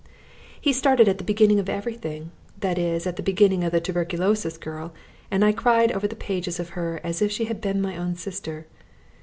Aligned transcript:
He 0.59 0.73
started 0.73 1.07
at 1.07 1.19
the 1.19 1.23
beginning 1.23 1.59
of 1.59 1.69
everything, 1.69 2.31
that 2.59 2.79
is 2.79 3.05
at 3.05 3.17
the 3.17 3.21
beginning 3.21 3.63
of 3.63 3.71
the 3.71 3.79
tuberculosis 3.79 4.57
girl, 4.57 4.93
and 5.29 5.45
I 5.45 5.51
cried 5.51 5.91
over 5.91 6.07
the 6.07 6.15
pages 6.15 6.59
of 6.59 6.69
her 6.69 6.99
as 7.03 7.21
if 7.21 7.31
she 7.31 7.45
had 7.45 7.61
been 7.61 7.79
my 7.83 7.95
own 7.95 8.15
sister. 8.15 8.65